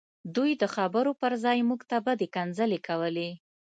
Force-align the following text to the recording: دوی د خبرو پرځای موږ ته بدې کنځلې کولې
دوی 0.35 0.51
د 0.61 0.63
خبرو 0.75 1.11
پرځای 1.21 1.57
موږ 1.69 1.81
ته 1.89 1.97
بدې 2.05 2.27
کنځلې 2.35 2.79
کولې 2.87 3.29